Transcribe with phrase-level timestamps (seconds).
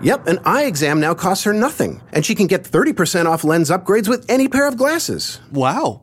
[0.00, 3.70] Yep, an eye exam now costs her nothing, and she can get 30% off lens
[3.70, 5.40] upgrades with any pair of glasses.
[5.50, 6.02] Wow.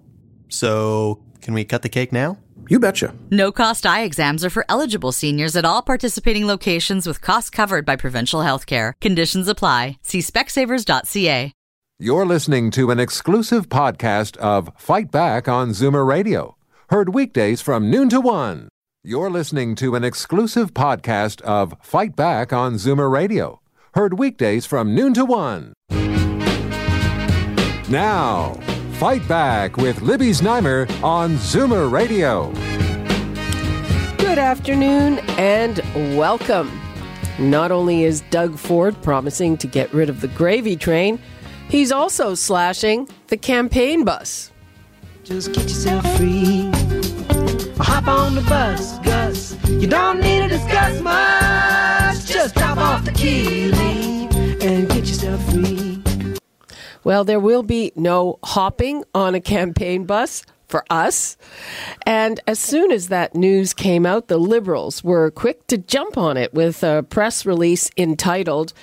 [0.49, 2.37] So, can we cut the cake now?
[2.67, 3.13] You betcha.
[3.29, 7.85] No cost eye exams are for eligible seniors at all participating locations with costs covered
[7.85, 8.95] by provincial health care.
[9.01, 9.97] Conditions apply.
[10.01, 11.51] See specsavers.ca.
[11.97, 16.57] You're listening to an exclusive podcast of Fight Back on Zoomer Radio,
[16.89, 18.67] heard weekdays from noon to one.
[19.03, 23.61] You're listening to an exclusive podcast of Fight Back on Zoomer Radio,
[23.95, 25.73] heard weekdays from noon to one.
[27.89, 28.53] Now,
[28.95, 32.51] Fight Back with Libby Znaimer on Zoomer Radio.
[34.17, 35.77] Good afternoon and
[36.17, 36.77] welcome.
[37.39, 41.17] Not only is Doug Ford promising to get rid of the gravy train,
[41.69, 44.51] he's also slashing the campaign bus.
[45.23, 46.74] Just get yourself free.
[47.77, 49.57] Hop on the bus, Gus.
[49.67, 52.25] You don't need to discuss much.
[52.25, 56.01] Just drop off the key, leave, and get yourself free.
[57.03, 61.37] Well, there will be no hopping on a campaign bus for us.
[62.05, 66.37] And as soon as that news came out, the Liberals were quick to jump on
[66.37, 68.73] it with a press release entitled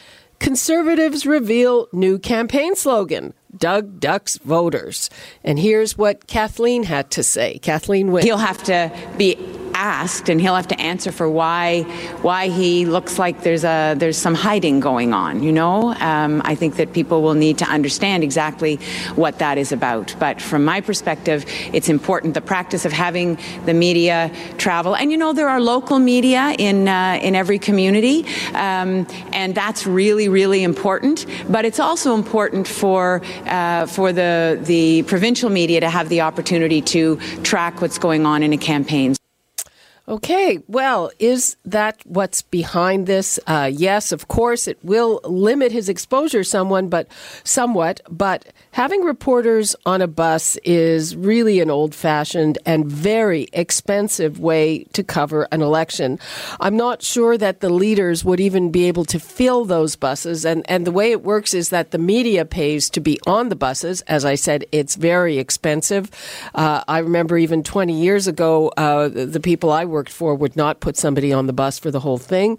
[0.42, 3.32] Conservatives Reveal New Campaign Slogan.
[3.56, 5.08] Doug Ducks Voters.
[5.44, 7.58] And here's what Kathleen had to say.
[7.58, 8.24] Kathleen Wynne.
[8.24, 9.36] He'll have to be
[9.82, 11.82] asked and he'll have to answer for why
[12.22, 15.92] why he looks like there's a there's some hiding going on you know?
[15.94, 18.76] Um, I think that people will need to understand exactly
[19.16, 20.14] what that is about.
[20.20, 24.94] But from my perspective it's important the practice of having the media travel.
[24.94, 28.24] And you know there are local media in uh, in every community
[28.54, 31.26] um, and that's really really important.
[31.48, 36.80] But it's also important for uh, for the the provincial media to have the opportunity
[36.94, 39.16] to track what's going on in a campaign
[40.08, 43.38] Okay, well, is that what's behind this?
[43.46, 47.06] Uh, yes, of course, it will limit his exposure someone, but
[47.44, 48.00] somewhat.
[48.10, 55.04] But having reporters on a bus is really an old-fashioned and very expensive way to
[55.04, 56.18] cover an election.
[56.58, 60.44] I'm not sure that the leaders would even be able to fill those buses.
[60.44, 63.56] And and the way it works is that the media pays to be on the
[63.56, 64.00] buses.
[64.02, 66.10] As I said, it's very expensive.
[66.56, 70.80] Uh, I remember even 20 years ago, uh, the people I worked for would not
[70.80, 72.58] put somebody on the bus for the whole thing.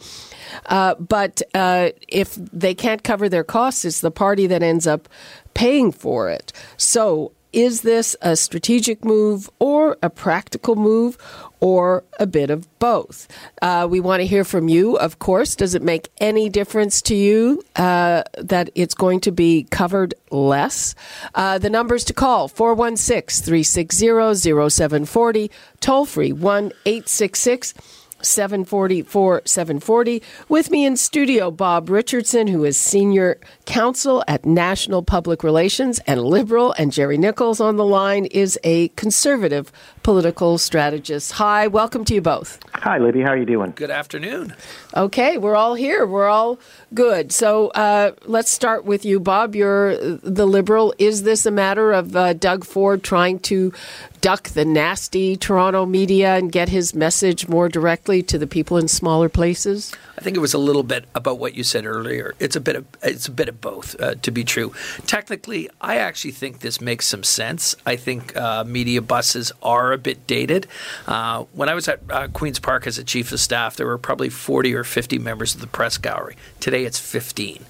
[0.68, 5.10] Uh, but uh, if they can't cover their costs, it's the party that ends up
[5.54, 6.54] paying for it.
[6.78, 11.18] So is this a strategic move or a practical move
[11.59, 13.28] or a bit of both?
[13.62, 15.56] Uh, we want to hear from you, of course.
[15.56, 20.96] Does it make any difference to you uh, that it's going to be covered less?
[21.36, 27.74] Uh, the numbers to call 416 360 0740, toll free 1 866
[28.23, 30.22] 744 740.
[30.50, 36.22] With me in studio, Bob Richardson, who is senior counsel at National Public Relations and
[36.22, 39.72] Liberal, and Jerry Nichols on the line is a conservative
[40.03, 41.34] political strategist.
[41.34, 42.59] Hi, welcome to you both.
[42.84, 43.22] Hi, Libby.
[43.22, 43.72] How are you doing?
[43.74, 44.54] Good afternoon.
[44.94, 46.06] Okay, we're all here.
[46.06, 46.60] We're all
[46.94, 47.32] good.
[47.32, 49.56] So uh, let's start with you, Bob.
[49.56, 50.94] You're the Liberal.
[50.98, 53.72] Is this a matter of uh, Doug Ford trying to
[54.20, 58.90] duck the nasty Toronto media and get his message more directly to the people in
[58.90, 59.94] smaller places?
[60.18, 62.36] I think it was a little bit about what you said earlier.
[62.40, 64.74] It's a bit of it's a bit of both, uh, to be true.
[65.08, 67.76] Technically, I actually think this makes some sense.
[67.86, 70.68] I think uh, media buses are a bit dated.
[71.08, 73.97] Uh, when I was at uh, Queens Park as a chief of staff, there were
[73.97, 76.35] probably 40 or 50 members of the press gallery.
[76.59, 77.66] Today, it's 15.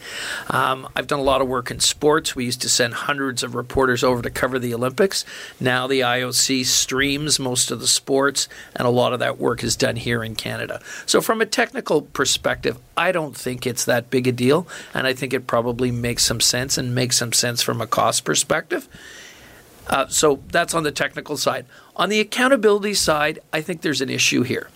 [0.49, 2.35] Um, I've done a lot of work in sports.
[2.35, 5.25] We used to send hundreds of reporters over to cover the Olympics.
[5.59, 9.75] Now the IOC streams most of the sports, and a lot of that work is
[9.75, 10.81] done here in Canada.
[11.05, 15.13] So, from a technical perspective, I don't think it's that big a deal, and I
[15.13, 18.87] think it probably makes some sense and makes some sense from a cost perspective.
[19.87, 21.65] Uh, so that's on the technical side.
[21.95, 24.69] On the accountability side, I think there's an issue here.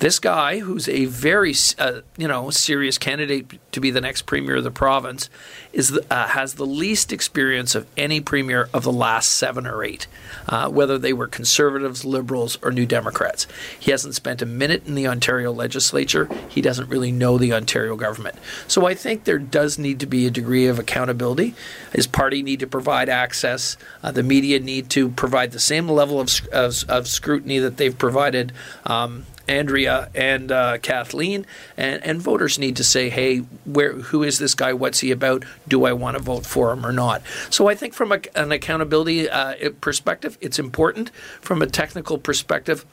[0.00, 4.56] This guy, who's a very uh, you know serious candidate to be the next premier
[4.56, 5.28] of the province,
[5.74, 9.84] is the, uh, has the least experience of any premier of the last seven or
[9.84, 10.06] eight,
[10.48, 13.46] uh, whether they were conservatives, liberals, or New Democrats.
[13.78, 16.30] He hasn't spent a minute in the Ontario legislature.
[16.48, 18.36] He doesn't really know the Ontario government.
[18.66, 21.54] So I think there does need to be a degree of accountability.
[21.92, 23.76] His party need to provide access.
[24.02, 27.98] Uh, the media need to provide the same level of, of, of scrutiny that they've
[27.98, 28.52] provided.
[28.86, 31.44] Um, Andrea and uh, Kathleen,
[31.76, 34.72] and, and voters need to say, hey, where who is this guy?
[34.72, 35.44] What's he about?
[35.66, 37.22] Do I want to vote for him or not?
[37.50, 41.10] So I think from a, an accountability uh, perspective, it's important.
[41.40, 42.86] From a technical perspective,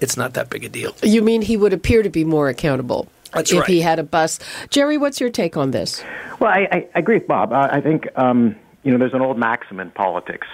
[0.00, 0.94] it's not that big a deal.
[1.02, 3.08] You mean he would appear to be more accountable?
[3.32, 3.68] That's if right.
[3.68, 4.38] he had a bus.
[4.70, 6.02] Jerry, what's your take on this?
[6.40, 7.52] Well, I, I agree with Bob.
[7.52, 10.46] I, I think um, you know there's an old maxim in politics,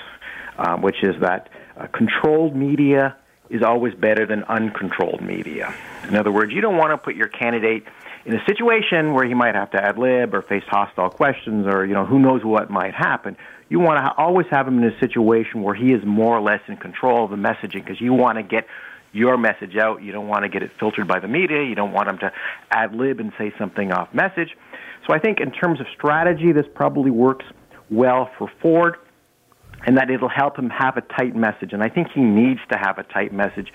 [0.59, 3.17] um, which is that uh, controlled media
[3.55, 5.73] is always better than uncontrolled media.
[6.09, 7.85] In other words, you don't want to put your candidate
[8.27, 11.87] in a situation where he might have to ad lib or face hostile questions or
[11.87, 13.37] you know who knows what might happen.
[13.69, 16.61] You want to always have him in a situation where he is more or less
[16.67, 18.67] in control of the messaging because you want to get
[19.13, 20.03] your message out.
[20.03, 21.63] You don't want to get it filtered by the media.
[21.63, 22.33] You don't want him to
[22.73, 24.57] ad lib and say something off message.
[25.07, 27.47] So I think in terms of strategy, this probably works
[27.89, 28.97] well for Ford
[29.85, 31.73] and that it'll help him have a tight message.
[31.73, 33.73] And I think he needs to have a tight message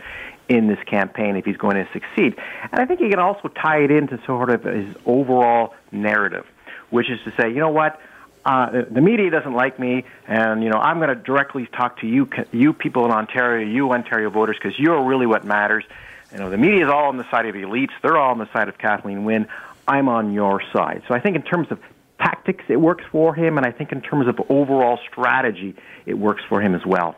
[0.48, 2.36] in this campaign if he's going to succeed.
[2.72, 6.46] And I think he can also tie it into sort of his overall narrative,
[6.90, 8.00] which is to say, you know what?
[8.46, 12.08] Uh, the media doesn't like me, and you know I'm going to directly talk to
[12.08, 15.84] you, you people in Ontario, you Ontario voters, because you're really what matters.
[16.32, 18.38] You know the media is all on the side of the elites; they're all on
[18.38, 19.48] the side of Kathleen Wynne.
[19.90, 21.04] I'm on your side.
[21.08, 21.80] So I think in terms of
[22.20, 25.76] tactics, it works for him, and I think in terms of overall strategy,
[26.06, 27.16] it works for him as well.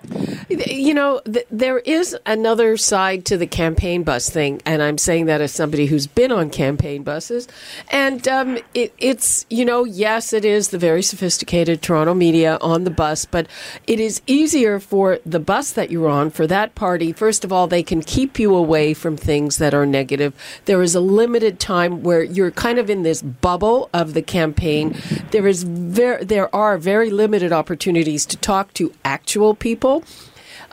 [0.50, 5.25] You know, th- there is another side to the campaign bus thing, and I'm saying
[5.25, 7.48] that as somebody who's been on campaign buses.
[7.89, 12.83] And um, it, it's, you know, yes, it is the very sophisticated Toronto media on
[12.83, 13.47] the bus, but
[13.88, 17.12] it is easier for the bus that you're on, for that party.
[17.13, 20.33] First of all, they can keep you away from things that are negative.
[20.65, 24.90] There is a limited time where you're kind of in this bubble of the campaign.
[25.31, 30.03] There is ver- there are very limited opportunities to talk to actual people.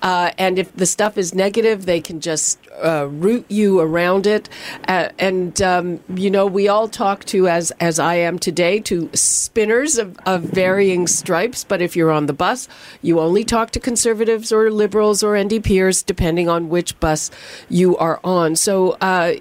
[0.03, 4.49] Uh, and if the stuff is negative, they can just uh, route you around it.
[4.87, 9.11] Uh, and um, you know, we all talk to, as as I am today, to
[9.15, 11.65] spinners of, of varying stripes.
[11.65, 12.69] But if you're on the bus,
[13.03, 17.31] you only talk to conservatives or liberals or NDPers, depending on which bus
[17.69, 18.55] you are on.
[18.57, 19.35] So, uh,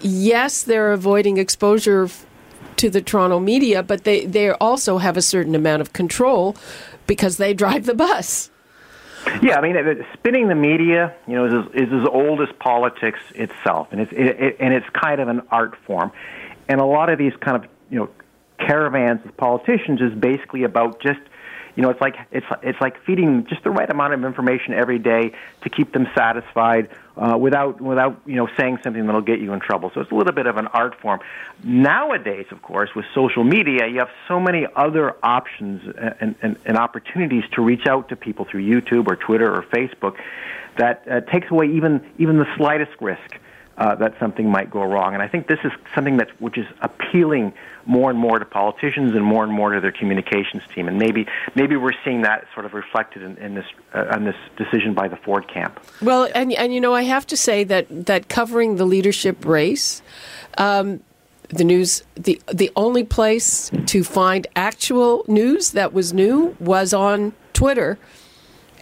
[0.00, 2.08] yes, they're avoiding exposure
[2.82, 6.56] to the Toronto media, but they they also have a certain amount of control
[7.06, 8.50] because they drive the bus.
[9.40, 13.86] Yeah, I mean, spinning the media, you know, is, is as old as politics itself,
[13.92, 16.10] and it's it, it, and it's kind of an art form,
[16.68, 18.08] and a lot of these kind of you know
[18.58, 21.20] caravans of politicians is basically about just
[21.76, 24.98] you know it's like it's it's like feeding just the right amount of information every
[24.98, 25.32] day
[25.62, 29.60] to keep them satisfied uh, without without you know saying something that'll get you in
[29.60, 29.90] trouble.
[29.94, 31.20] So it's a little bit of an art form.
[31.62, 35.82] Nowadays, of course, with social media, you have so many other options
[36.20, 40.16] and, and, and opportunities to reach out to people through YouTube or Twitter or Facebook
[40.78, 43.38] that uh, takes away even even the slightest risk.
[43.78, 46.66] Uh, that something might go wrong, and I think this is something that which is
[46.82, 47.54] appealing
[47.86, 51.26] more and more to politicians and more and more to their communications team, and maybe
[51.54, 53.64] maybe we're seeing that sort of reflected in, in this
[53.94, 55.80] uh, on this decision by the Ford camp.
[56.02, 60.02] Well, and and you know, I have to say that that covering the leadership race.
[60.58, 61.00] Um,
[61.48, 67.32] the news the the only place to find actual news that was new was on
[67.52, 67.98] Twitter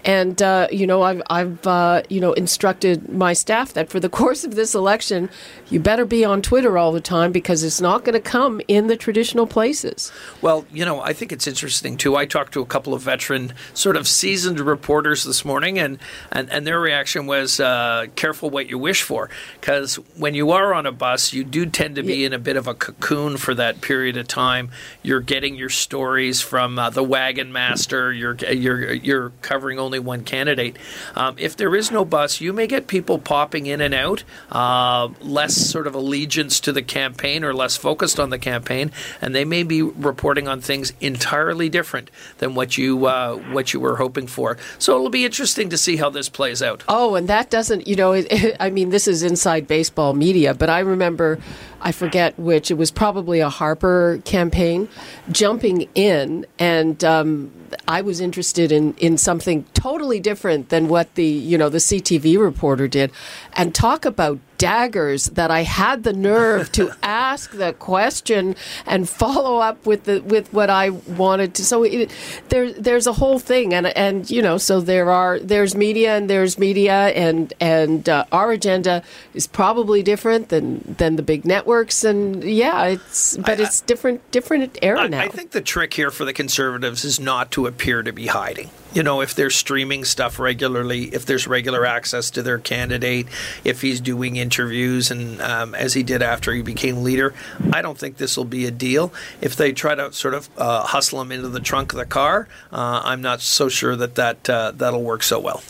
[0.05, 4.08] and uh, you know, I've, I've uh, you know instructed my staff that for the
[4.20, 5.29] course of this election,
[5.69, 8.86] you better be on Twitter all the time because it's not going to come in
[8.86, 10.13] the traditional places.
[10.41, 12.17] Well, you know, I think it's interesting too.
[12.17, 15.98] I talked to a couple of veteran, sort of seasoned reporters this morning, and
[16.32, 19.29] and, and their reaction was, uh, "Careful what you wish for,"
[19.60, 22.27] because when you are on a bus, you do tend to be yeah.
[22.29, 24.70] in a bit of a cocoon for that period of time.
[25.03, 28.13] You're getting your stories from uh, the wagon master.
[28.13, 30.77] You're you're you're covering only one candidate.
[31.15, 35.09] Um, if there is no bus, you may get people popping in and out, uh,
[35.20, 39.44] less sort of allegiance to the campaign or less focused on the campaign, and they
[39.44, 44.27] may be reporting on things entirely different than what you uh, what you were hoping
[44.27, 44.56] for.
[44.79, 46.85] So it'll be interesting to see how this plays out.
[46.89, 50.55] Oh, and that doesn't, you know, it, it, I mean, this is inside baseball media,
[50.55, 51.39] but I remember.
[51.82, 52.70] I forget which.
[52.70, 54.89] It was probably a Harper campaign,
[55.32, 57.51] jumping in, and um,
[57.89, 62.39] I was interested in in something totally different than what the you know the CTV
[62.39, 63.10] reporter did,
[63.55, 68.55] and talk about daggers that I had the nerve to ask the question
[68.86, 71.64] and follow up with the with what I wanted to.
[71.64, 72.12] So it,
[72.50, 76.29] there there's a whole thing, and and you know so there are there's media and
[76.29, 79.02] there's media, and and uh, our agenda
[79.32, 84.31] is probably different than than the big networks, and yeah, it's but I- it's different
[84.31, 85.20] different era I, now.
[85.20, 88.70] I think the trick here for the conservatives is not to appear to be hiding.
[88.93, 93.29] You know, if they're streaming stuff regularly, if there's regular access to their candidate,
[93.62, 97.32] if he's doing interviews, and um, as he did after he became leader,
[97.72, 99.12] I don't think this will be a deal.
[99.40, 102.48] If they try to sort of uh, hustle him into the trunk of the car,
[102.72, 105.62] uh, I'm not so sure that that uh, that'll work so well.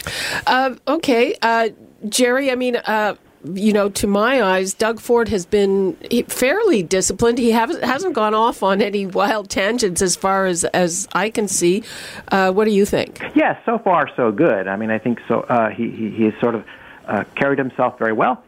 [0.47, 1.69] Uh, okay, uh,
[2.09, 2.51] Jerry.
[2.51, 5.95] I mean, uh, you know, to my eyes, Doug Ford has been
[6.29, 7.37] fairly disciplined.
[7.39, 11.49] He haven't hasn't gone off on any wild tangents, as far as as I can
[11.49, 11.83] see.
[12.29, 13.21] Uh, what do you think?
[13.35, 14.69] Yes, so far so good.
[14.69, 15.41] I mean, I think so.
[15.41, 16.65] Uh, he, he he has sort of
[17.07, 18.43] uh, carried himself very well.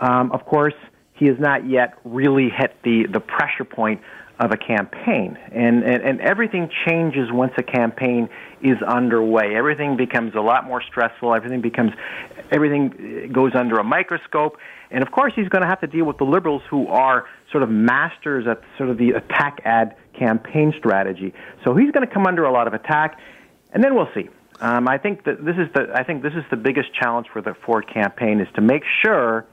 [0.00, 0.74] Um, of course,
[1.14, 4.00] he has not yet really hit the the pressure point
[4.40, 8.28] of a campaign, and, and and everything changes once a campaign
[8.62, 9.54] is underway.
[9.54, 11.34] Everything becomes a lot more stressful.
[11.34, 11.92] Everything becomes
[12.50, 14.56] everything goes under a microscope,
[14.90, 17.62] and of course, he's going to have to deal with the liberals who are sort
[17.62, 21.34] of masters at sort of the attack ad campaign strategy.
[21.62, 23.18] So he's going to come under a lot of attack,
[23.72, 24.30] and then we'll see.
[24.62, 27.42] Um, I think that this is the I think this is the biggest challenge for
[27.42, 29.46] the Ford campaign is to make sure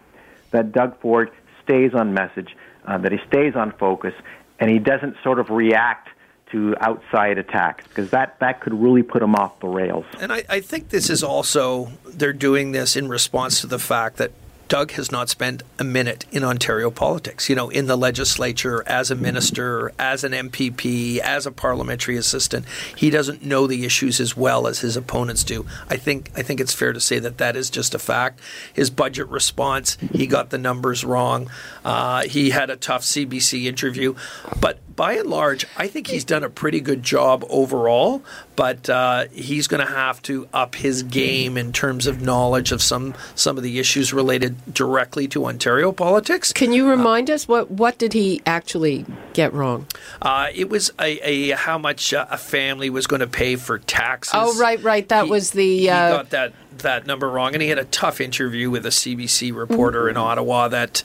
[0.52, 1.32] that Doug Ford
[1.64, 4.14] stays on message, uh, that he stays on focus,
[4.60, 6.10] and he doesn't sort of react
[6.52, 10.06] to outside attacks because that that could really put him off the rails.
[10.20, 14.18] And I, I think this is also, they're doing this in response to the fact
[14.18, 14.32] that
[14.68, 19.10] Doug has not spent a minute in Ontario politics, you know, in the legislature, as
[19.10, 22.66] a minister, as an MPP, as a parliamentary assistant.
[22.96, 25.66] He doesn't know the issues as well as his opponents do.
[25.90, 28.40] I think I think it's fair to say that that is just a fact.
[28.74, 31.50] His budget response, he got the numbers wrong.
[31.86, 34.16] Uh, he had a tough CBC interview,
[34.60, 38.24] but by and large, I think he's done a pretty good job overall.
[38.56, 42.82] But uh, he's going to have to up his game in terms of knowledge of
[42.82, 46.52] some some of the issues related directly to Ontario politics.
[46.54, 49.88] Can you remind us what what did he actually get wrong?
[50.22, 53.80] Uh, it was a, a how much uh, a family was going to pay for
[53.80, 54.34] taxes.
[54.36, 55.08] Oh, right, right.
[55.10, 55.78] That He- was the.
[55.80, 58.90] he Uh, got that that number wrong, and he had a tough interview with a
[58.92, 61.02] CBC reporter in Ottawa that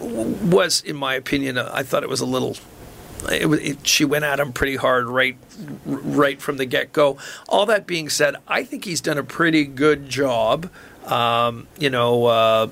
[0.00, 2.56] was, in my opinion, uh, I thought it was a little.
[3.32, 5.36] It, was- it, she went at him pretty hard right
[5.84, 7.18] right from the get go.
[7.48, 10.70] All that being said, I think he's done a pretty good job.
[11.06, 12.26] Um, you know.
[12.26, 12.68] Uh,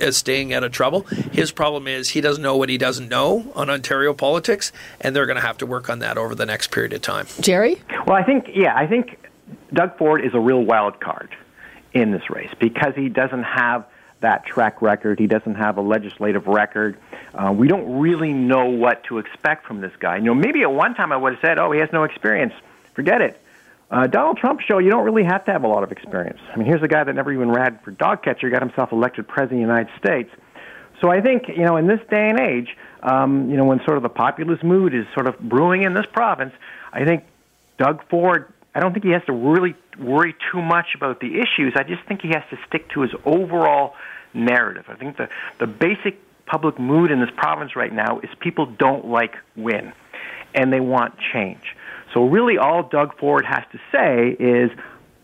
[0.00, 1.02] as staying out of trouble.
[1.32, 5.26] His problem is he doesn't know what he doesn't know on Ontario politics, and they're
[5.26, 7.26] going to have to work on that over the next period of time.
[7.40, 7.80] Jerry?
[8.06, 9.18] Well, I think yeah, I think
[9.72, 11.34] Doug Ford is a real wild card
[11.92, 13.86] in this race because he doesn't have
[14.20, 15.18] that track record.
[15.18, 16.98] He doesn't have a legislative record.
[17.34, 20.16] Uh, we don't really know what to expect from this guy.
[20.16, 22.52] You know, maybe at one time I would have said, "Oh, he has no experience.
[22.94, 23.40] Forget it."
[23.90, 26.40] Uh, Donald Trump show you don't really have to have a lot of experience.
[26.52, 29.26] I mean, here's a guy that never even ran for dog catcher, got himself elected
[29.26, 30.30] president of the United States.
[31.00, 33.96] So I think you know in this day and age, um, you know when sort
[33.96, 36.52] of the populist mood is sort of brewing in this province,
[36.92, 37.24] I think
[37.78, 38.52] Doug Ford.
[38.74, 41.74] I don't think he has to really worry too much about the issues.
[41.76, 43.94] I just think he has to stick to his overall
[44.34, 44.84] narrative.
[44.88, 45.28] I think the
[45.60, 49.92] the basic public mood in this province right now is people don't like Wynne,
[50.54, 51.74] and they want change.
[52.14, 54.70] So really, all Doug Ford has to say is,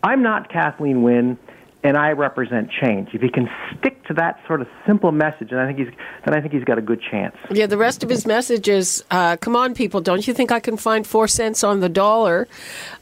[0.03, 1.37] "I'm not Kathleen Wynne."
[1.85, 3.09] and I represent change.
[3.13, 6.33] If he can stick to that sort of simple message, and I think he's then
[6.33, 7.35] I think he's got a good chance.
[7.51, 10.01] Yeah, the rest of his message is, uh, "Come on, people!
[10.01, 12.47] Don't you think I can find four cents on the dollar?"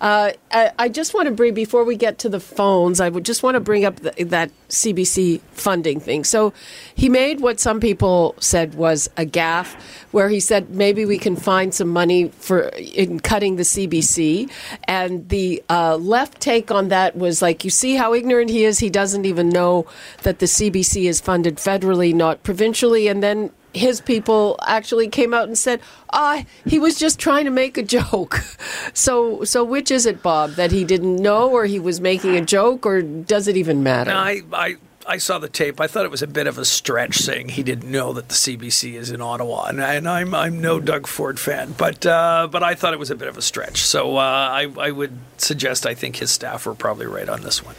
[0.02, 3.00] Uh, I, I just want to bring before we get to the phones.
[3.00, 6.24] I would just want to bring up the, that CBC funding thing.
[6.24, 6.52] So
[6.96, 9.76] he made what some people said was a gaffe,
[10.12, 14.50] where he said maybe we can find some money for in cutting the CBC,
[14.86, 18.80] and the uh, left take on that was like, you see how ignorant he is.
[18.80, 19.86] He doesn't even know
[20.24, 25.48] that the CBC is funded federally, not provincially, and then his people actually came out
[25.48, 28.44] and said, "Ah, he was just trying to make a joke."
[28.94, 30.52] So, so which is it, Bob?
[30.52, 34.12] That he didn't know, or he was making a joke, or does it even matter?
[34.12, 34.76] No, I, I,
[35.08, 35.80] I saw the tape.
[35.82, 38.36] I thought it was a bit of a stretch saying he didn't know that the
[38.36, 42.48] CBC is in Ottawa, and, I, and I'm I'm no Doug Ford fan, but uh,
[42.52, 43.82] but I thought it was a bit of a stretch.
[43.82, 47.64] So uh, I I would suggest I think his staff were probably right on this
[47.64, 47.76] one.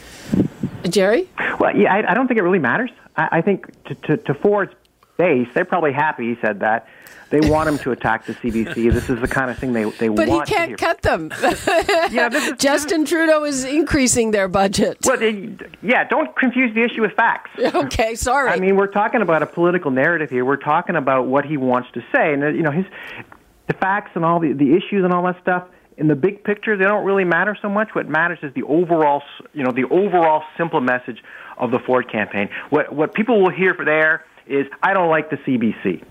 [0.88, 1.28] Jerry?
[1.58, 2.90] Well, yeah, I, I don't think it really matters.
[3.16, 4.74] I, I think to, to, to Ford's
[5.16, 6.88] base, they're probably happy he said that.
[7.30, 8.92] They want him to attack the CBC.
[8.92, 10.28] This is the kind of thing they they want.
[10.28, 11.32] But he can't cut them.
[12.12, 14.98] Yeah, is, Justin Trudeau is increasing their budget.
[15.04, 17.50] Well, they- yeah, don't confuse the issue with facts.
[17.74, 18.50] Okay, sorry.
[18.50, 20.44] I mean, we're talking about a political narrative here.
[20.44, 22.84] We're talking about what he wants to say, and uh, you know, his
[23.66, 25.64] the facts and all the the issues and all that stuff.
[25.96, 27.94] In the big picture, they don't really matter so much.
[27.94, 31.22] What matters is the overall, you know, the overall simple message
[31.56, 32.48] of the Ford campaign.
[32.70, 36.02] What what people will hear for there is, I don't like the CBC,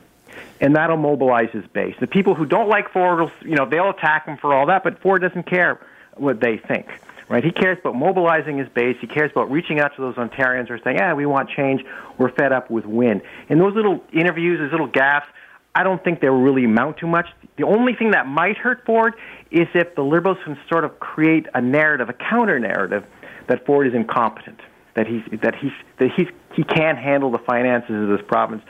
[0.59, 1.95] and that'll mobilize his base.
[1.99, 4.83] The people who don't like Ford, will, you know, they'll attack him for all that,
[4.83, 5.79] but Ford doesn't care
[6.15, 6.87] what they think.
[7.29, 7.43] Right?
[7.43, 8.97] He cares about mobilizing his base.
[8.99, 11.83] He cares about reaching out to those Ontarians who are saying, "Yeah, we want change.
[12.17, 15.25] We're fed up with Wynne." And those little interviews, those little gaps,
[15.73, 17.27] I don't think they really amount to much.
[17.55, 19.15] The only thing that might hurt Ford
[19.49, 23.05] is if the Liberals can sort of create a narrative, a counter narrative,
[23.47, 24.59] that Ford is incompetent,
[24.95, 28.63] that he's that he's that he's he can't handle the finances of this province.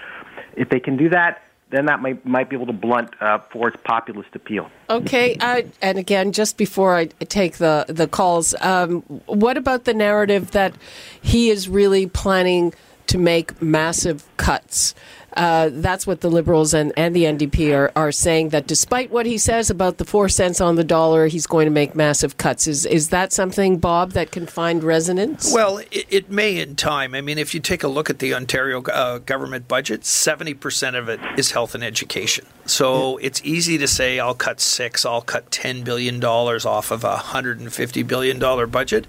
[0.55, 3.75] If they can do that, then that might might be able to blunt uh, Ford's
[3.83, 4.69] populist appeal.
[4.89, 9.93] Okay, uh, and again, just before I take the the calls, um, what about the
[9.93, 10.75] narrative that
[11.21, 12.73] he is really planning
[13.07, 14.93] to make massive cuts?
[15.35, 18.49] Uh, that's what the Liberals and, and the NDP are, are saying.
[18.49, 21.71] That despite what he says about the four cents on the dollar, he's going to
[21.71, 22.67] make massive cuts.
[22.67, 25.51] Is is that something, Bob, that can find resonance?
[25.53, 27.15] Well, it, it may in time.
[27.15, 31.09] I mean, if you take a look at the Ontario uh, government budget, 70% of
[31.09, 32.45] it is health and education.
[32.65, 37.15] So it's easy to say, I'll cut six, I'll cut $10 billion off of a
[37.15, 39.07] $150 billion budget.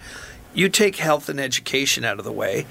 [0.54, 2.66] You take health and education out of the way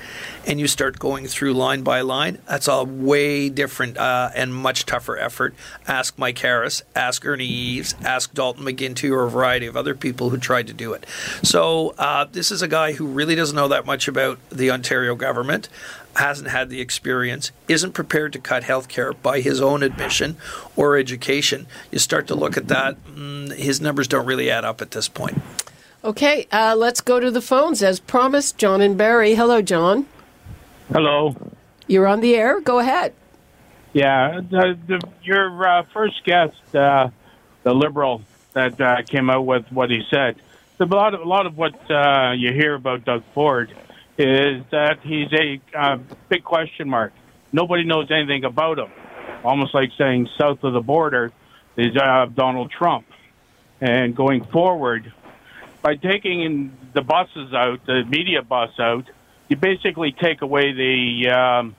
[0.47, 4.85] and you start going through line by line, that's a way different uh, and much
[4.85, 5.53] tougher effort.
[5.85, 10.29] Ask Mike Harris, ask Ernie Eves, ask Dalton McGuinty, or a variety of other people
[10.29, 11.05] who tried to do it.
[11.43, 15.15] So uh, this is a guy who really doesn't know that much about the Ontario
[15.15, 15.67] government,
[16.15, 20.37] hasn't had the experience, isn't prepared to cut health care by his own admission
[20.77, 21.67] or education.
[21.91, 25.09] You start to look at that, mm, his numbers don't really add up at this
[25.09, 25.41] point.
[26.03, 28.57] Okay, uh, let's go to the phones as promised.
[28.57, 29.35] John and Barrie.
[29.35, 30.05] Hello, John.
[30.91, 31.33] Hello.
[31.87, 32.59] You're on the air.
[32.59, 33.13] Go ahead.
[33.93, 37.09] Yeah, the, the, your uh, first guest, uh,
[37.63, 40.35] the liberal that uh, came out with what he said.
[40.79, 43.73] A lot of a lot of what uh, you hear about Doug Ford
[44.17, 47.13] is that he's a uh, big question mark.
[47.53, 48.91] Nobody knows anything about him.
[49.45, 51.31] Almost like saying south of the border
[51.77, 53.05] is uh, Donald Trump.
[53.79, 55.13] And going forward,
[55.83, 59.05] by taking in the buses out, the media bus out,
[59.49, 61.75] you basically take away the um,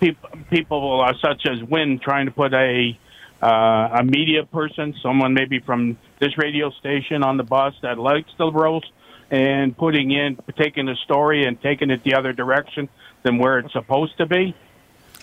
[0.00, 2.98] peop- people uh, such as Wynne trying to put a
[3.40, 8.28] uh, a media person, someone maybe from this radio station on the bus that likes
[8.36, 8.84] the Liberals,
[9.30, 12.90] and putting in taking the story and taking it the other direction
[13.22, 14.54] than where it's supposed to be,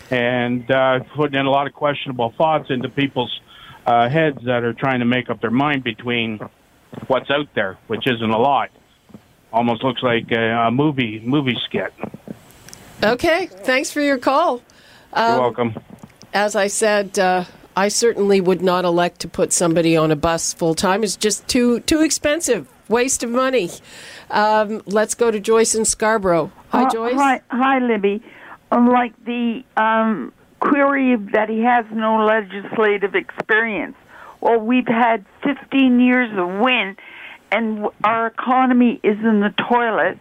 [0.09, 3.39] and uh, putting in a lot of questionable thoughts into people's
[3.85, 6.39] uh, heads that are trying to make up their mind between
[7.07, 8.69] what's out there, which isn't a lot.
[9.53, 11.93] Almost looks like a, a movie movie skit.
[13.03, 14.61] Okay, thanks for your call.
[15.15, 15.75] You're welcome.
[16.33, 17.45] As I said, uh,
[17.75, 21.03] I certainly would not elect to put somebody on a bus full time.
[21.03, 23.69] It's just too too expensive, waste of money.
[24.29, 26.51] Um, let's go to Joyce in Scarborough.
[26.69, 27.15] Hi, Uh, Joyce.
[27.15, 28.21] Hi, hi, Libby.
[28.71, 33.95] Um, like the um, query that he has no legislative experience.
[34.41, 36.95] Well, we've had 15 years of Wynne,
[37.51, 40.19] and our economy is in the toilet,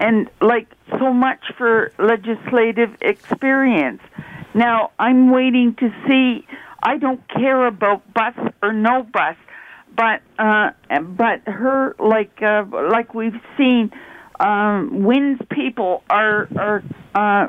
[0.00, 4.02] and like so much for legislative experience.
[4.54, 6.46] Now, I'm waiting to see.
[6.82, 9.36] I don't care about bus or no bus,
[9.96, 10.70] but uh,
[11.16, 13.90] but her like uh, like we've seen,
[14.38, 16.82] um, Wynne's people are are
[17.14, 17.48] uh,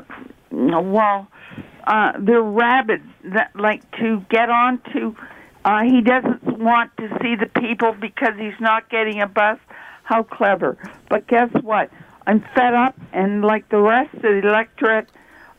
[0.50, 1.28] well,
[1.86, 5.14] uh, they're rabid that like to get on to.
[5.68, 9.58] Uh, he doesn't want to see the people because he's not getting a bus.
[10.02, 10.78] How clever!
[11.10, 11.90] But guess what?
[12.26, 15.10] I'm fed up, and like the rest of the electorate,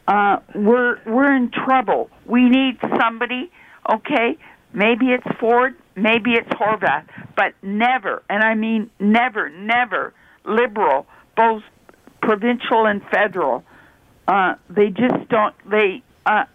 [0.07, 2.09] uh, we're we're in trouble.
[2.25, 3.51] We need somebody.
[3.87, 4.35] Okay,
[4.73, 11.05] maybe it's Ford, maybe it's Horwath, but never, and I mean never, never liberal,
[11.37, 11.61] both
[12.23, 13.63] provincial and federal.
[14.27, 15.53] Uh, they just don't.
[15.69, 16.45] They, uh,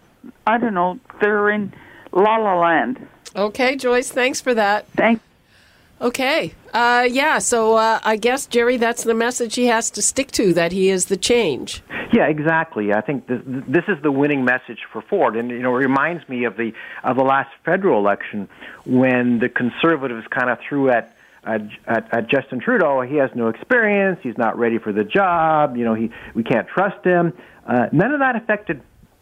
[0.45, 0.99] I don't know.
[1.21, 1.73] They're in
[2.11, 3.07] la la land.
[3.35, 4.09] Okay, Joyce.
[4.11, 4.87] Thanks for that.
[4.89, 5.21] Thanks.
[6.01, 6.53] Okay.
[6.73, 7.39] Uh, yeah.
[7.39, 10.53] So uh, I guess Jerry, that's the message he has to stick to.
[10.53, 11.81] That he is the change.
[12.13, 12.93] Yeah, exactly.
[12.93, 16.27] I think this, this is the winning message for Ford, and you know, it reminds
[16.29, 16.71] me of the
[17.03, 18.47] of the last federal election
[18.85, 21.11] when the conservatives kind of threw at.
[21.47, 24.19] At, at, at Justin Trudeau, he has no experience.
[24.23, 25.77] He's not ready for the job.
[25.77, 27.33] You know, he we can't trust him.
[27.67, 28.81] Uh, none of that affected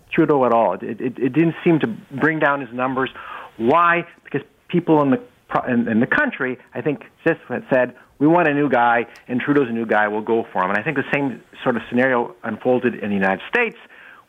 [0.09, 0.75] Trudeau at all.
[0.75, 3.09] It, it, it didn't seem to bring down his numbers.
[3.57, 4.05] Why?
[4.23, 5.21] Because people in the
[5.67, 7.39] in, in the country, I think, just
[7.69, 10.07] said we want a new guy, and Trudeau's a new guy.
[10.07, 10.69] We'll go for him.
[10.69, 13.77] And I think the same sort of scenario unfolded in the United States.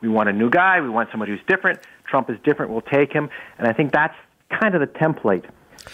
[0.00, 0.80] We want a new guy.
[0.80, 1.80] We want somebody who's different.
[2.04, 2.72] Trump is different.
[2.72, 3.30] We'll take him.
[3.58, 4.16] And I think that's
[4.50, 5.44] kind of the template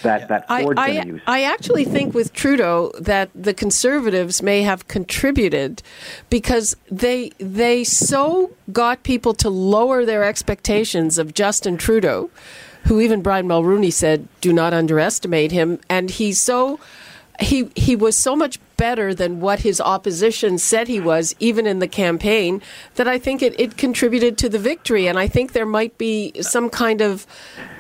[0.03, 1.23] that, that Ford's I, going to use.
[1.27, 5.83] I actually think with Trudeau that the Conservatives may have contributed
[6.29, 12.31] because they they so got people to lower their expectations of Justin Trudeau,
[12.91, 16.81] who even Brian Mulroney said, "Do not underestimate him," and he's so
[17.39, 21.79] he he was so much better than what his opposition said he was, even in
[21.79, 22.61] the campaign,
[22.95, 25.07] that I think it, it contributed to the victory.
[25.07, 27.27] And I think there might be some kind of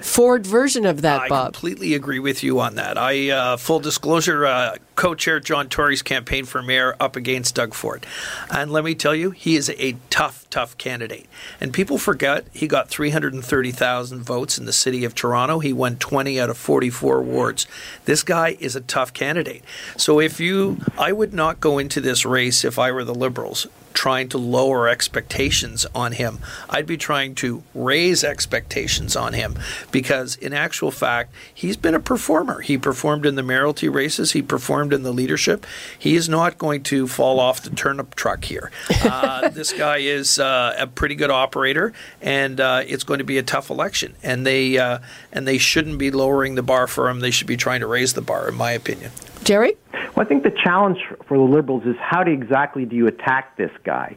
[0.00, 1.40] Ford version of that, I Bob.
[1.40, 2.96] I completely agree with you on that.
[2.96, 8.04] I uh, full disclosure, uh, co-chair John Tory's campaign for mayor up against Doug Ford,
[8.50, 11.26] and let me tell you, he is a tough, tough candidate.
[11.58, 15.60] And people forget he got 330,000 votes in the city of Toronto.
[15.60, 17.66] He won 20 out of 44 wards.
[18.04, 19.64] This guy is a tough candidate.
[19.96, 23.66] So if you, I would not go into this race if I were the Liberals
[23.92, 26.38] trying to lower expectations on him.
[26.68, 29.58] I'd be trying to raise expectations on him
[29.90, 32.60] because, in actual fact, he's been a performer.
[32.60, 35.66] He performed in the mayoralty races, he performed in the leadership.
[35.98, 38.70] He is not going to fall off the turnip truck here.
[39.10, 43.38] Uh, this guy is uh, a pretty good operator, and uh, it's going to be
[43.38, 44.14] a tough election.
[44.22, 44.98] And they uh,
[45.32, 47.20] and they shouldn't be lowering the bar for him.
[47.20, 49.10] They should be trying to raise the bar, in my opinion.
[49.42, 49.76] Jerry?
[49.92, 53.56] Well, I think the challenge for the Liberals is how do exactly do you attack
[53.56, 54.16] this guy?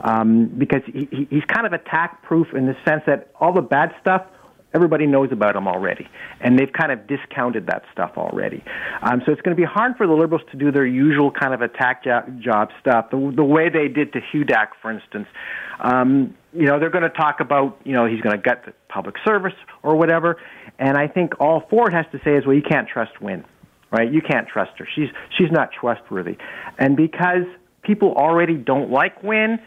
[0.00, 3.94] Um, because he, he's kind of attack proof in the sense that all the bad
[4.00, 4.24] stuff,
[4.72, 6.08] everybody knows about him already.
[6.40, 8.64] And they've kind of discounted that stuff already.
[9.02, 11.52] Um, so it's going to be hard for the Liberals to do their usual kind
[11.52, 15.26] of attack job, job stuff, the, the way they did to Hudak, for instance.
[15.80, 18.72] Um, you know, they're going to talk about, you know, he's going to gut the
[18.88, 20.36] public service or whatever.
[20.78, 23.44] And I think all Ford has to say is, well, you can't trust Wynne
[23.90, 24.10] right?
[24.10, 24.88] You can't trust her.
[24.94, 26.36] She's she's not trustworthy.
[26.78, 27.44] And because
[27.82, 29.58] people already don't like Wynne,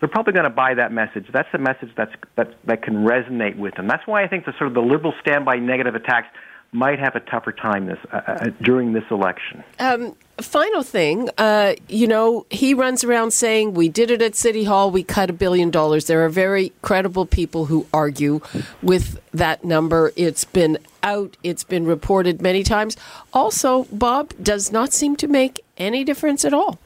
[0.00, 1.26] they're probably going to buy that message.
[1.32, 3.88] That's the message that's that that can resonate with them.
[3.88, 6.28] That's why I think the sort of the liberal standby negative attacks
[6.76, 9.64] might have a tougher time this uh, uh, during this election.
[9.78, 14.64] Um, final thing, uh, you know, he runs around saying we did it at City
[14.64, 16.04] Hall, we cut a billion dollars.
[16.04, 18.40] There are very credible people who argue
[18.82, 20.12] with that number.
[20.16, 22.96] It's been out, it's been reported many times.
[23.32, 26.78] Also, Bob does not seem to make any difference at all.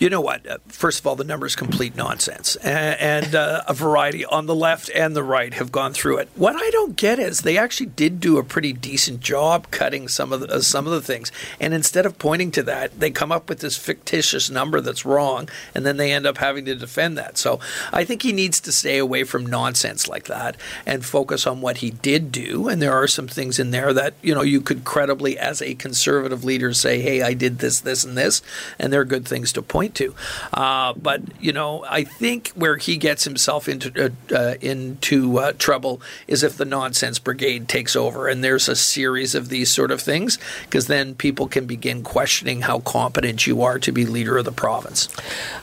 [0.00, 0.46] You know what?
[0.48, 4.46] Uh, first of all, the number is complete nonsense, and, and uh, a variety on
[4.46, 6.30] the left and the right have gone through it.
[6.36, 10.32] What I don't get is they actually did do a pretty decent job cutting some
[10.32, 13.30] of the, uh, some of the things, and instead of pointing to that, they come
[13.30, 17.18] up with this fictitious number that's wrong, and then they end up having to defend
[17.18, 17.36] that.
[17.36, 17.60] So
[17.92, 21.78] I think he needs to stay away from nonsense like that and focus on what
[21.78, 22.68] he did do.
[22.68, 25.74] And there are some things in there that you know you could credibly, as a
[25.74, 28.40] conservative leader, say, "Hey, I did this, this, and this,"
[28.78, 30.14] and there are good things to point to.
[30.52, 35.52] Uh, but you know, I think where he gets himself into uh, uh, into uh,
[35.58, 39.90] trouble is if the nonsense brigade takes over, and there's a series of these sort
[39.90, 44.38] of things, because then people can begin questioning how competent you are to be leader
[44.38, 45.08] of the province.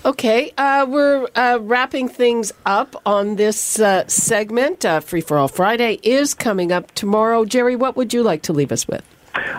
[0.06, 4.86] Okay, uh, we're uh, wrapping things up on this segment.
[5.04, 7.46] Free for All Friday is coming up tomorrow.
[7.46, 9.04] Jerry, what would you like to leave us with?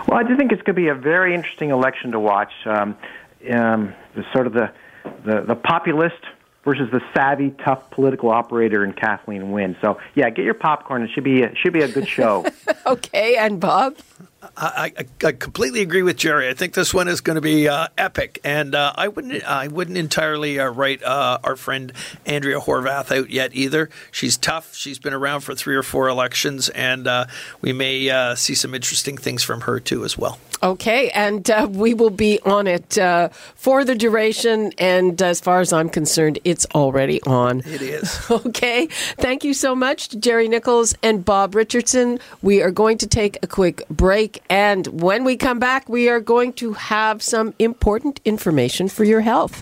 [0.07, 2.51] Well, I do think it's going to be a very interesting election to watch.
[2.65, 2.97] Um,
[3.51, 4.71] um, the sort of the,
[5.25, 6.21] the, the populist
[6.65, 9.77] versus the savvy, tough political operator in Kathleen Wynne.
[9.81, 11.01] So, yeah, get your popcorn.
[11.03, 12.45] It should be a, should be a good show.
[12.85, 13.95] okay, and Bob.
[14.55, 16.47] I, I, I, completely agree with Jerry.
[16.47, 19.67] I think this one is going to be uh, epic, and uh, I wouldn't I
[19.67, 21.91] wouldn't entirely uh, write uh, our friend
[22.25, 23.89] Andrea Horwath out yet either.
[24.11, 24.75] She's tough.
[24.75, 27.25] She's been around for three or four elections, and uh,
[27.61, 30.39] we may uh, see some interesting things from her too as well.
[30.63, 32.97] Okay, and we will be on it
[33.55, 34.71] for the duration.
[34.77, 37.59] And as far as I'm concerned, it's already on.
[37.59, 38.19] It is.
[38.31, 42.19] okay, thank you so much, to Jerry Nichols and Bob Richardson.
[42.41, 44.41] We are going to take a quick break break.
[44.49, 49.21] And when we come back, we are going to have some important information for your
[49.21, 49.61] health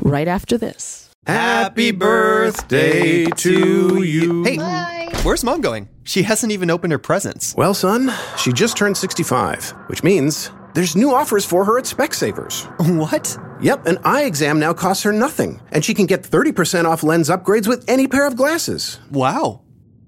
[0.00, 1.10] right after this.
[1.26, 4.44] Happy birthday to you.
[4.44, 5.10] Hey, Bye.
[5.24, 5.90] where's mom going?
[6.04, 7.54] She hasn't even opened her presents.
[7.54, 12.64] Well, son, she just turned 65, which means there's new offers for her at Specsavers.
[12.96, 13.36] What?
[13.60, 17.28] Yep, an eye exam now costs her nothing, and she can get 30% off lens
[17.28, 19.00] upgrades with any pair of glasses.
[19.10, 19.60] Wow.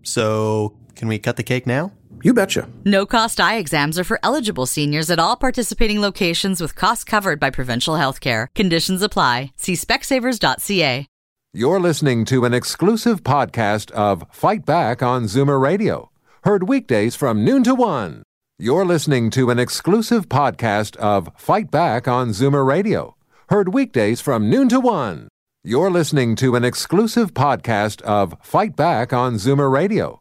[0.04, 1.92] So, can we cut the cake now?
[2.22, 2.68] You betcha.
[2.84, 7.38] No cost eye exams are for eligible seniors at all participating locations with costs covered
[7.38, 8.50] by provincial health care.
[8.54, 9.52] Conditions apply.
[9.56, 11.06] See specsavers.ca.
[11.54, 16.10] You're listening to an exclusive podcast of Fight Back on Zoomer Radio,
[16.44, 18.22] heard weekdays from noon to one.
[18.58, 23.16] You're listening to an exclusive podcast of Fight Back on Zoomer Radio,
[23.48, 25.28] heard weekdays from noon to one.
[25.64, 30.20] You're listening to an exclusive podcast of Fight Back on Zoomer Radio,